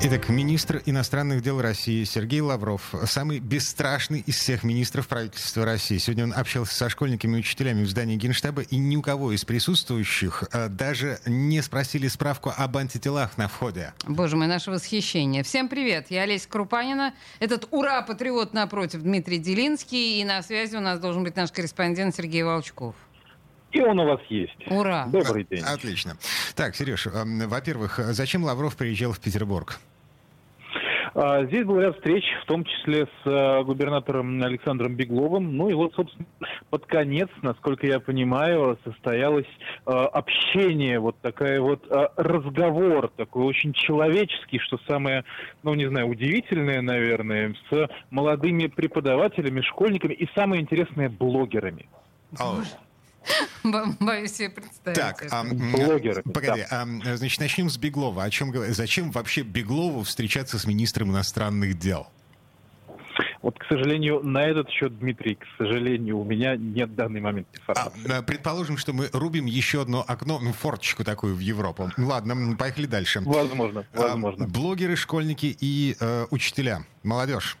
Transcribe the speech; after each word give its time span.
Итак, 0.00 0.28
министр 0.28 0.80
иностранных 0.86 1.42
дел 1.42 1.60
России 1.60 2.04
Сергей 2.04 2.40
Лавров, 2.40 2.94
самый 3.06 3.40
бесстрашный 3.40 4.20
из 4.20 4.36
всех 4.36 4.62
министров 4.62 5.08
правительства 5.08 5.64
России. 5.64 5.98
Сегодня 5.98 6.22
он 6.22 6.32
общался 6.32 6.72
со 6.72 6.88
школьниками 6.88 7.34
и 7.34 7.40
учителями 7.40 7.82
в 7.82 7.88
здании 7.88 8.14
Генштаба, 8.14 8.62
и 8.62 8.76
ни 8.76 8.94
у 8.94 9.02
кого 9.02 9.32
из 9.32 9.44
присутствующих 9.44 10.44
э, 10.52 10.68
даже 10.68 11.18
не 11.26 11.60
спросили 11.62 12.06
справку 12.06 12.52
об 12.56 12.76
антителах 12.76 13.36
на 13.38 13.48
входе. 13.48 13.92
Боже 14.06 14.36
мой, 14.36 14.46
наше 14.46 14.70
восхищение. 14.70 15.42
Всем 15.42 15.68
привет, 15.68 16.06
я 16.10 16.22
Олеся 16.22 16.48
Крупанина. 16.48 17.12
Этот 17.40 17.66
ура-патриот 17.72 18.54
напротив 18.54 19.02
Дмитрий 19.02 19.38
Делинский, 19.38 20.20
и 20.20 20.24
на 20.24 20.42
связи 20.42 20.76
у 20.76 20.80
нас 20.80 21.00
должен 21.00 21.24
быть 21.24 21.34
наш 21.34 21.50
корреспондент 21.50 22.14
Сергей 22.14 22.44
Волчков. 22.44 22.94
И 23.72 23.80
он 23.80 23.98
у 23.98 24.06
вас 24.06 24.20
есть. 24.28 24.56
Ура! 24.68 25.06
Добрый 25.06 25.44
день. 25.44 25.62
Отлично. 25.62 26.16
Так, 26.54 26.76
Сереж, 26.76 27.08
э, 27.08 27.10
во-первых, 27.46 27.98
зачем 27.98 28.44
Лавров 28.44 28.76
приезжал 28.76 29.12
в 29.12 29.18
Петербург? 29.18 29.80
А, 31.14 31.44
Здесь 31.44 31.64
был 31.64 31.80
ряд 31.80 31.96
встреч, 31.96 32.24
в 32.42 32.46
том 32.46 32.64
числе 32.64 33.06
с 33.06 33.26
э, 33.26 33.62
губернатором 33.64 34.42
Александром 34.42 34.94
Бегловым. 34.94 35.56
Ну 35.56 35.68
и 35.68 35.74
вот, 35.74 35.94
собственно, 35.94 36.26
под 36.70 36.86
конец, 36.86 37.28
насколько 37.42 37.86
я 37.86 38.00
понимаю, 38.00 38.78
состоялось 38.84 39.46
э, 39.86 39.90
общение, 39.90 40.98
вот 41.00 41.16
такая 41.20 41.60
вот 41.60 41.86
э, 41.90 42.08
разговор, 42.16 43.08
такой 43.16 43.44
очень 43.44 43.72
человеческий, 43.72 44.58
что 44.58 44.78
самое, 44.86 45.24
ну 45.62 45.74
не 45.74 45.86
знаю, 45.86 46.08
удивительное, 46.08 46.82
наверное, 46.82 47.54
с 47.70 47.88
молодыми 48.10 48.66
преподавателями, 48.66 49.60
школьниками 49.62 50.14
и 50.14 50.28
самое 50.34 50.62
интересное, 50.62 51.08
блогерами. 51.08 51.88
Бо- 52.32 52.64
Боюсь 54.00 54.32
себе 54.32 54.50
представить. 54.50 54.98
Так, 54.98 55.26
а, 55.30 55.44
Блогеры, 55.44 56.22
погоди, 56.22 56.64
да. 56.70 56.82
а, 56.82 57.16
значит, 57.16 57.40
начнем 57.40 57.68
с 57.68 57.76
Беглова. 57.76 58.24
О 58.24 58.30
чем 58.30 58.52
Зачем 58.72 59.10
вообще 59.10 59.42
Беглову 59.42 60.02
встречаться 60.04 60.58
с 60.58 60.66
министром 60.66 61.10
иностранных 61.10 61.78
дел? 61.78 62.08
Вот, 63.42 63.56
к 63.58 63.64
сожалению, 63.68 64.20
на 64.22 64.42
этот 64.42 64.68
счет, 64.68 64.98
Дмитрий, 64.98 65.36
к 65.36 65.44
сожалению, 65.58 66.18
у 66.18 66.24
меня 66.24 66.56
нет 66.56 66.90
в 66.90 66.94
данный 66.96 67.20
момент 67.20 67.46
А, 67.52 67.72
информации. 67.72 68.12
а, 68.18 68.22
предположим, 68.22 68.76
что 68.78 68.92
мы 68.92 69.08
рубим 69.12 69.46
еще 69.46 69.82
одно 69.82 70.04
окно, 70.06 70.38
ну, 70.40 70.52
форточку 70.52 71.04
такую 71.04 71.34
в 71.36 71.38
Европу. 71.38 71.90
Ладно, 71.96 72.56
поехали 72.56 72.86
дальше. 72.86 73.20
Возможно, 73.24 73.84
А, 73.94 74.08
возможно. 74.08 74.46
блогеры, 74.48 74.96
школьники 74.96 75.56
и 75.60 75.96
э, 76.00 76.26
учителя, 76.30 76.84
молодежь. 77.04 77.58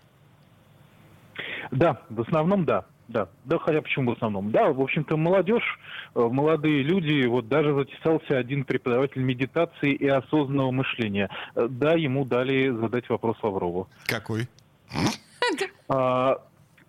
Да, 1.70 2.02
в 2.08 2.20
основном 2.22 2.64
да. 2.64 2.84
Да, 3.08 3.28
да, 3.44 3.58
хотя 3.58 3.80
почему 3.80 4.10
в 4.10 4.14
основном? 4.14 4.50
Да, 4.50 4.70
в 4.70 4.80
общем-то, 4.82 5.16
молодежь, 5.16 5.78
э, 6.14 6.20
молодые 6.20 6.82
люди, 6.82 7.26
вот 7.26 7.48
даже 7.48 7.74
затесался 7.74 8.36
один 8.36 8.64
преподаватель 8.64 9.22
медитации 9.22 9.92
и 9.94 10.06
осознанного 10.06 10.70
мышления. 10.70 11.30
Э, 11.54 11.66
Да, 11.70 11.94
ему 11.94 12.26
дали 12.26 12.68
задать 12.68 13.08
вопрос 13.08 13.36
Лаврову. 13.42 13.88
Какой? 14.06 14.46
А, 15.90 16.36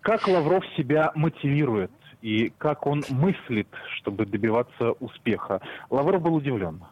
Как 0.02 0.28
Лавров 0.28 0.62
себя 0.76 1.10
мотивирует 1.14 1.90
и 2.20 2.52
как 2.58 2.86
он 2.86 3.02
мыслит, 3.08 3.68
чтобы 3.96 4.26
добиваться 4.26 4.92
успеха? 5.00 5.62
Лавров 5.88 6.20
был 6.20 6.34
удивлен. 6.34 6.82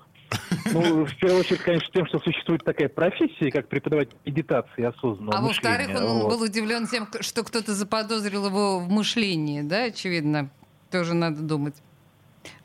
Ну, 0.72 1.04
в 1.06 1.16
первую 1.16 1.40
очередь, 1.40 1.60
конечно, 1.62 1.88
тем, 1.92 2.06
что 2.06 2.18
существует 2.18 2.64
такая 2.64 2.88
профессия, 2.88 3.50
как 3.50 3.68
преподаватель 3.68 4.16
медитации 4.24 4.82
и 4.82 4.84
осознанного 4.84 5.38
А 5.38 5.40
во-вторых, 5.42 5.88
он 5.90 6.18
Вот. 6.20 6.28
был 6.30 6.42
удивлен 6.42 6.86
тем, 6.86 7.08
что 7.20 7.42
кто-то 7.44 7.74
заподозрил 7.74 8.46
его 8.46 8.78
в 8.80 8.88
мышлении, 8.88 9.62
да, 9.62 9.84
очевидно. 9.84 10.50
Тоже 10.90 11.14
надо 11.14 11.42
думать. 11.42 11.74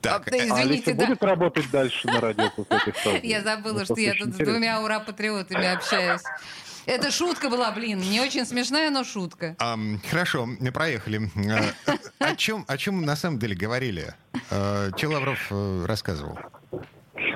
Так, 0.02 0.28
А, 0.32 0.36
А 0.36 0.38
извините, 0.38 0.62
Алиса 0.92 0.94
да. 0.94 1.06
будет 1.08 1.24
работать 1.24 1.70
дальше 1.72 2.08
на 2.08 2.22
радио 2.22 2.50
после 2.56 2.78
этих 2.78 2.96
фраз? 3.04 3.16
Я 3.24 3.42
забыла, 3.42 3.80
Ну, 3.80 3.86
что 3.86 4.00
я 4.00 4.14
тут 4.14 4.34
с 4.34 4.38
двумя 4.38 4.82
ура-патриотами 4.82 5.68
общаюсь. 5.74 6.22
Это 6.86 7.12
шутка 7.12 7.50
была, 7.50 7.72
блин, 7.72 8.00
не 8.00 8.20
очень 8.20 8.46
смешная, 8.46 8.90
но 8.92 9.04
шутка. 9.06 9.56
ам, 9.60 10.02
хорошо, 10.10 10.48
проехали. 10.74 11.30
Э, 11.50 11.72
О 12.20 12.36
чем, 12.36 12.66
о 12.68 12.78
чем 12.78 13.02
на 13.04 13.16
самом 13.16 13.40
деле 13.40 13.56
говорили? 13.56 14.14
Э, 14.52 14.92
Че 14.98 15.08
Лавров 15.08 15.52
рассказывал? 15.86 16.38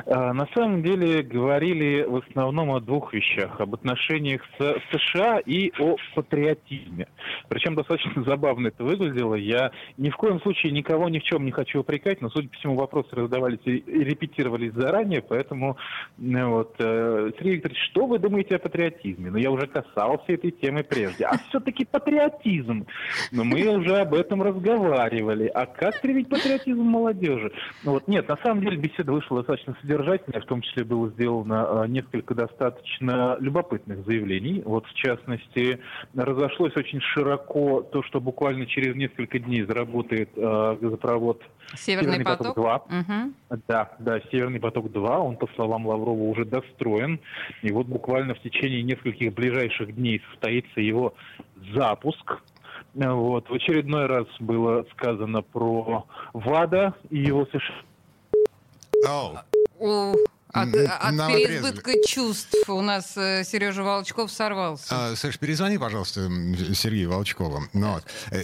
А, 0.09 0.33
На 0.33 0.47
самом 0.55 0.83
деле 0.83 1.21
говорили 1.21 2.03
в 2.03 2.15
основном 2.17 2.71
о 2.71 2.79
двух 2.79 3.13
вещах. 3.13 3.59
Об 3.59 3.73
отношениях 3.73 4.41
с 4.57 4.75
США 4.91 5.39
и 5.39 5.71
о 5.79 5.97
патриотизме. 6.15 7.07
Причем 7.49 7.75
достаточно 7.75 8.23
забавно 8.25 8.67
это 8.67 8.83
выглядело. 8.83 9.35
Я 9.35 9.71
ни 9.97 10.09
в 10.09 10.17
коем 10.17 10.41
случае 10.41 10.71
никого 10.71 11.09
ни 11.09 11.19
в 11.19 11.23
чем 11.23 11.45
не 11.45 11.51
хочу 11.51 11.81
упрекать, 11.81 12.21
но, 12.21 12.29
судя 12.29 12.49
по 12.49 12.55
всему, 12.55 12.75
вопросы 12.75 13.09
раздавались 13.15 13.59
и 13.65 13.83
репетировались 13.87 14.73
заранее, 14.73 15.21
поэтому 15.21 15.77
ну, 16.17 16.49
вот, 16.51 16.75
э, 16.79 17.31
Сергей 17.37 17.55
Викторович, 17.55 17.79
что 17.91 18.05
вы 18.05 18.19
думаете 18.19 18.55
о 18.55 18.59
патриотизме? 18.59 19.31
Ну, 19.31 19.37
я 19.37 19.51
уже 19.51 19.67
касался 19.67 20.25
этой 20.27 20.51
темы 20.51 20.83
прежде. 20.83 21.25
А 21.25 21.37
все-таки 21.49 21.85
патриотизм. 21.85 22.85
Но 23.31 23.43
мы 23.43 23.65
уже 23.67 23.97
об 23.97 24.13
этом 24.13 24.41
разговаривали. 24.41 25.47
А 25.47 25.65
как 25.65 26.01
привить 26.01 26.29
патриотизм 26.29 26.81
молодежи? 26.81 27.51
Ну, 27.83 27.91
вот, 27.91 28.07
нет, 28.07 28.27
на 28.27 28.37
самом 28.37 28.61
деле 28.61 28.77
беседа 28.77 29.11
вышла 29.11 29.37
достаточно 29.37 29.75
содержательная, 29.81 30.41
в 30.41 30.45
том 30.45 30.61
числе 30.61 30.83
было 30.83 31.09
сделано 31.09 31.83
э, 31.83 31.87
несколько 31.87 32.33
достаточно 32.33 33.37
любопытных 33.39 34.05
заявлений. 34.05 34.61
Вот, 34.65 34.85
в 34.87 34.93
частности, 34.93 35.79
разошлось 36.15 36.75
очень 36.75 37.01
широко 37.01 37.16
то, 37.23 38.03
что 38.03 38.21
буквально 38.21 38.65
через 38.65 38.95
несколько 38.95 39.39
дней 39.39 39.63
заработает 39.63 40.29
э, 40.35 40.77
газопровод 40.79 41.41
Северный 41.75 42.23
поток. 42.23 42.55
2. 42.55 42.83
Мгм. 42.89 43.35
Да, 43.67 43.91
да, 43.99 44.19
Северный 44.31 44.59
поток-2, 44.59 45.17
он, 45.17 45.35
по 45.35 45.47
словам 45.55 45.85
Лаврова, 45.87 46.21
уже 46.23 46.45
достроен. 46.45 47.19
И 47.61 47.71
вот 47.71 47.87
буквально 47.87 48.35
в 48.35 48.39
течение 48.39 48.83
нескольких 48.83 49.33
ближайших 49.33 49.95
дней 49.95 50.21
состоится 50.31 50.79
его 50.79 51.13
запуск. 51.73 52.41
Э, 52.95 53.09
Вот. 53.11 53.49
В 53.49 53.53
очередной 53.53 54.05
раз 54.05 54.27
было 54.39 54.85
сказано 54.91 55.41
про 55.41 56.05
ВАДА 56.33 56.93
и 57.09 57.17
его 57.17 57.45
США. 57.47 57.85
Оу, 59.07 59.37
О, 59.79 60.13
От, 60.61 60.75
М, 60.75 61.19
от 61.21 61.27
переизбытка 61.27 61.91
чувств 62.07 62.69
у 62.69 62.81
нас 62.81 63.13
э, 63.17 63.43
Сережа 63.43 63.83
Волчков 63.83 64.31
сорвался. 64.31 64.85
А, 64.89 65.15
Саш, 65.15 65.37
перезвони, 65.39 65.77
пожалуйста, 65.77 66.29
Сергею 66.73 67.09
Волчкову. 67.11 67.63
Ну, 67.73 67.93
вот. 67.93 68.03
Э, 68.31 68.41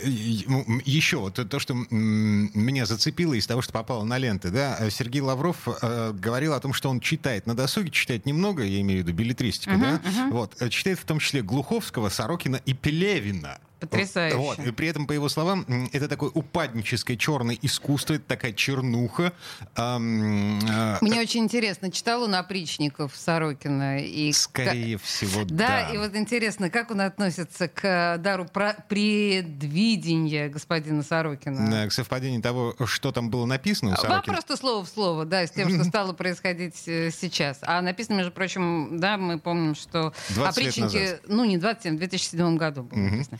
м, 0.47 0.81
Еще 0.85 1.17
вот 1.17 1.39
то, 1.49 1.59
что 1.59 1.73
меня 1.73 2.85
зацепило 2.85 3.33
из 3.33 3.47
того, 3.47 3.61
что 3.61 3.73
попало 3.73 4.03
на 4.03 4.17
ленты, 4.17 4.49
да, 4.49 4.77
э, 4.79 4.89
Сергей 4.89 5.21
Лавров 5.21 5.67
э, 5.81 6.11
говорил 6.13 6.53
о 6.53 6.59
том, 6.59 6.73
что 6.73 6.89
он 6.89 6.99
читает 6.99 7.47
на 7.47 7.55
досуге, 7.55 7.89
читает 7.91 8.25
немного, 8.25 8.63
я 8.63 8.81
имею 8.81 9.03
в 9.03 9.07
виду 9.07 9.17
билетристику, 9.17 9.77
да, 9.77 10.01
вот, 10.29 10.55
э, 10.61 10.69
читает 10.69 10.99
в 10.99 11.05
том 11.05 11.19
числе 11.19 11.41
Глуховского, 11.41 12.09
Сорокина 12.09 12.59
и 12.65 12.73
Пелевина. 12.73 13.59
Потрясающе. 13.87 14.37
Вот. 14.37 14.59
И 14.59 14.71
при 14.71 14.87
этом, 14.87 15.07
по 15.07 15.11
его 15.13 15.29
словам, 15.29 15.65
это 15.91 16.07
такое 16.07 16.29
упадническое 16.33 17.17
черное 17.17 17.57
искусство, 17.61 18.13
это 18.15 18.23
такая 18.25 18.53
чернуха. 18.53 19.33
Ам, 19.75 20.59
э, 20.59 20.97
Мне 21.01 21.19
очень 21.21 21.41
интересно, 21.41 21.91
читал 21.91 22.23
он 22.23 22.35
опричников 22.35 23.15
Сорокина? 23.15 23.99
И 23.99 24.31
Скорее 24.33 24.97
ка- 24.97 25.03
всего, 25.03 25.43
Да, 25.45 25.67
да. 25.67 25.89
и 25.89 25.97
вот 25.97 26.15
интересно, 26.15 26.69
как 26.69 26.91
он 26.91 27.01
относится 27.01 27.67
к 27.67 27.83
э, 27.85 28.17
дару 28.19 28.45
про- 28.45 28.75
предвидения 28.87 30.49
господина 30.49 31.03
Сорокина? 31.03 31.83
Э, 31.85 31.87
К 31.87 31.91
совпадению 31.91 32.41
того, 32.41 32.75
что 32.85 33.11
там 33.11 33.29
было 33.29 33.45
написано 33.45 33.93
у 33.93 33.95
Сорокина. 33.95 34.21
просто 34.33 34.57
слово 34.57 34.85
в 34.85 34.89
слово, 34.89 35.25
да, 35.25 35.45
с 35.45 35.51
тем, 35.51 35.69
что 35.69 35.83
стало 35.83 36.13
происходить 36.13 36.81
э, 36.87 37.11
сейчас. 37.11 37.59
А 37.61 37.81
написано, 37.81 38.15
между 38.17 38.31
прочим, 38.31 38.99
да, 38.99 39.17
мы 39.17 39.39
помним, 39.39 39.75
что 39.75 40.13
20 40.29 40.57
лет 40.63 40.77
опричники, 40.77 41.19
ну 41.27 41.45
не 41.45 41.57
27, 41.57 41.95
в 41.95 41.97
2007 41.99 42.57
году 42.57 42.83
было 42.83 42.99
написано. 42.99 43.39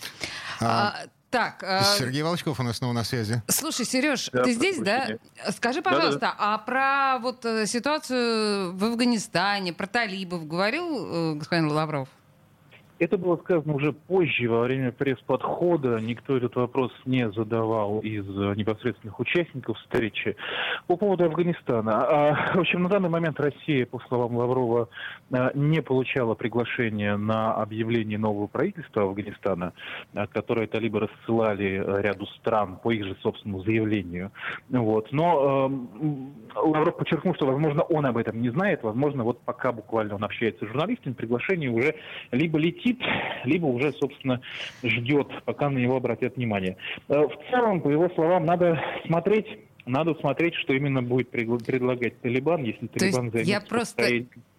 А, 0.60 0.96
так, 1.30 1.64
а, 1.64 1.84
Сергей 1.98 2.22
Волчков 2.22 2.60
у 2.60 2.64
нас 2.64 2.78
снова 2.78 2.94
на 2.94 3.04
связи. 3.04 3.42
Слушай, 3.48 3.86
Сереж, 3.86 4.30
Да, 4.32 4.44
ты 4.44 4.54
здесь, 4.54 4.78
да? 4.78 5.08
Скажи, 5.50 5.82
пожалуйста, 5.82 6.34
а 6.38 6.58
про 6.60 7.18
вот 7.20 7.44
э, 7.46 7.66
ситуацию 7.66 8.76
в 8.76 8.84
Афганистане, 8.84 9.74
про 9.74 9.88
талибов 9.88 10.48
говорил 10.48 11.34
э, 11.34 11.34
господин 11.36 11.72
Лавров? 11.72 12.08
Это 13.04 13.18
было 13.18 13.36
сказано 13.36 13.74
уже 13.74 13.92
позже, 13.92 14.48
во 14.48 14.62
время 14.62 14.94
пресс-подхода. 14.94 16.00
Никто 16.00 16.38
этот 16.38 16.56
вопрос 16.56 16.90
не 17.06 17.30
задавал 17.32 18.00
из 18.00 18.26
непосредственных 18.56 19.20
участников 19.20 19.78
встречи. 19.80 20.38
По 20.88 20.96
поводу 20.96 21.26
Афганистана. 21.26 21.92
А, 21.92 22.54
в 22.56 22.60
общем, 22.62 22.84
на 22.84 22.90
данный 22.90 23.10
момент 23.10 23.38
Россия, 23.42 23.86
по 23.86 24.00
словам 24.08 24.38
Лаврова, 24.38 24.88
а, 25.34 25.52
не 25.54 25.82
получала 25.82 26.34
приглашение 26.34 27.18
на 27.18 27.54
объявление 27.56 28.18
нового 28.18 28.48
правительства 28.48 29.04
Афганистана, 29.04 29.74
а, 30.14 30.26
которое 30.28 30.68
талибы 30.68 31.02
рассылали 31.02 31.84
ряду 32.02 32.26
стран 32.28 32.78
по 32.82 32.92
их 32.92 33.04
же 33.04 33.18
собственному 33.22 33.64
заявлению. 33.64 34.32
Вот. 34.70 35.12
Но 35.12 35.70
э, 35.70 36.60
Лавров 36.60 36.96
подчеркнул, 36.96 37.36
что, 37.36 37.48
возможно, 37.48 37.82
он 37.82 38.06
об 38.06 38.16
этом 38.16 38.42
не 38.42 38.50
знает. 38.50 38.82
Возможно, 38.82 39.26
вот 39.26 39.42
пока 39.42 39.74
буквально 39.74 40.16
он 40.16 40.24
общается 40.24 40.66
с 40.66 40.68
журналистами, 40.70 41.14
приглашение 41.14 41.70
уже 41.70 41.96
либо 42.32 42.58
летит, 42.58 42.93
либо 43.44 43.66
уже, 43.66 43.92
собственно, 43.94 44.42
ждет, 44.84 45.28
пока 45.46 45.70
на 45.70 45.78
него 45.78 45.98
обратят 45.98 46.36
внимание. 46.36 46.78
Э, 47.10 47.22
в 47.28 47.52
целом, 47.52 47.82
по 47.82 47.90
его 47.90 48.10
словам, 48.16 48.46
надо 48.46 48.82
смотреть 49.06 49.48
надо 49.86 50.14
смотреть, 50.16 50.56
что 50.56 50.74
именно 50.74 51.02
будет 51.02 51.30
предлагать 51.30 52.20
Талибан, 52.22 52.64
если 52.64 52.88
То 52.88 53.00
Талибан 53.00 53.32
займет 53.32 53.48
я 53.48 53.62
просто, 53.62 54.04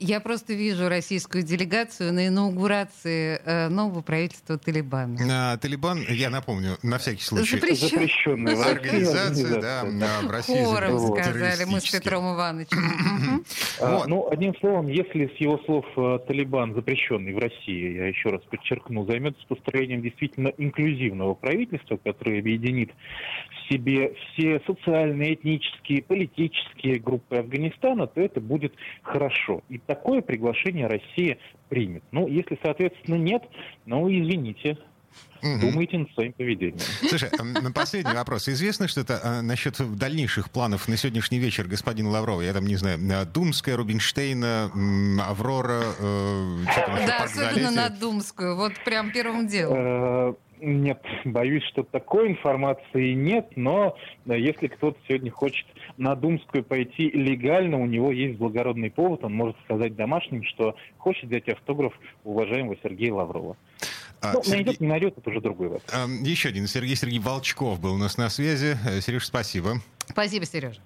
я 0.05 0.21
просто 0.21 0.53
вижу 0.53 0.89
российскую 0.89 1.43
делегацию 1.43 2.13
на 2.13 2.29
инаугурации 2.29 3.41
э, 3.45 3.69
нового 3.69 4.03
правительства 4.03 4.59
Талибана. 4.59 5.17
А, 5.31 5.57
Талибан, 5.57 6.05
я 6.09 6.31
напомню, 6.31 6.77
на 6.83 6.99
всякий 6.99 7.23
случай. 7.23 7.57
Запрещен. 7.57 7.89
Запрещенная 7.89 8.63
организация, 8.63 9.61
да, 9.61 10.21
в 10.23 10.31
России. 10.31 10.63
Хором 10.63 10.99
сказали 10.99 11.65
мы 11.65 11.81
с 11.81 11.91
Петром 11.91 12.35
Ивановичем. 12.35 13.45
А, 13.81 14.07
ну, 14.07 14.29
одним 14.31 14.55
словом, 14.61 14.89
если 14.89 15.27
с 15.27 15.41
его 15.41 15.59
слов 15.65 15.87
э, 15.97 16.19
Талибан, 16.27 16.75
запрещенный 16.75 17.33
в 17.33 17.39
России, 17.39 17.97
я 17.97 18.07
еще 18.07 18.31
раз 18.31 18.43
подчеркну, 18.43 19.07
займется 19.07 19.45
построением 19.49 20.03
действительно 20.03 20.49
инклюзивного 20.49 21.35
правительства, 21.35 21.97
которое 21.97 22.41
объединит 22.41 22.91
в 23.51 23.73
себе 23.73 24.15
все 24.15 24.61
социальные 24.67 25.35
этнические, 25.35 26.03
политические 26.03 26.99
группы 26.99 27.37
Афганистана, 27.37 28.07
то 28.07 28.21
это 28.21 28.41
будет 28.41 28.75
хорошо. 29.03 29.63
И 29.69 29.79
такое 29.95 30.23
приглашение 30.23 30.87
Россия 30.87 31.39
примет. 31.69 32.03
Ну, 32.11 32.27
если, 32.29 32.59
соответственно, 32.63 33.17
нет, 33.17 33.43
ну, 33.87 34.09
извините, 34.09 34.79
Угу. 35.43 35.61
Думайте 35.61 35.99
над 35.99 36.11
своим 36.13 36.33
поведением. 36.33 36.81
Слушай, 37.07 37.31
на 37.39 37.71
последний 37.71 38.15
вопрос. 38.15 38.49
Известно 38.49 38.89
что-то 38.89 39.21
а, 39.23 39.43
насчет 39.43 39.77
дальнейших 39.97 40.51
планов 40.51 40.89
на 40.89 40.97
сегодняшний 40.97 41.39
вечер 41.39 41.67
господина 41.69 42.09
Лаврова? 42.09 42.41
Я 42.41 42.55
там 42.55 42.67
не 42.67 42.77
знаю, 42.77 42.99
Думская, 43.27 43.77
Рубинштейна, 43.77 44.73
Аврора, 45.29 45.83
э, 45.99 46.65
Да, 47.07 47.25
особенно 47.25 47.71
на 47.71 47.91
Думскую. 47.91 48.57
Вот 48.57 48.73
прям 48.85 49.13
первым 49.13 49.47
делом. 49.47 50.37
Э, 50.65 50.67
нет, 50.67 51.03
боюсь, 51.25 51.63
что 51.65 51.83
такой 51.83 52.29
информации 52.29 53.13
нет, 53.13 53.49
но 53.57 53.97
если 54.27 54.69
кто-то 54.69 54.99
сегодня 55.07 55.31
хочет 55.31 55.67
на 55.97 56.15
Думскую 56.15 56.65
пойти 56.65 57.11
легально, 57.11 57.81
у 57.81 57.87
него 57.87 58.11
есть 58.11 58.39
благородный 58.39 58.91
повод, 58.91 59.25
он 59.25 59.35
может 59.35 59.57
сказать 59.65 59.95
домашним, 59.95 60.45
что 60.45 60.75
хочет 60.99 61.25
взять 61.25 61.49
автограф 61.49 61.93
уважаемого 62.25 62.77
Сергея 62.83 63.13
Лаврова. 63.13 63.57
А, 64.21 64.33
ну, 64.33 64.43
Сергей... 64.43 64.65
найдет, 64.65 64.81
не 64.81 64.87
найдет, 64.87 65.19
это 65.19 65.31
уже 65.31 65.41
другой 65.41 65.69
вопрос. 65.69 65.91
А, 65.93 66.07
еще 66.09 66.49
один. 66.49 66.67
Сергей 66.67 66.97
Сергей 66.97 67.19
Волчков 67.19 67.81
был 67.81 67.95
у 67.95 67.99
нас 67.99 68.17
на 68.17 68.31
связи. 68.31 68.77
Сереж, 69.01 69.27
спасибо. 69.27 69.75
Спасибо, 70.09 70.47
Сережа. 70.47 70.81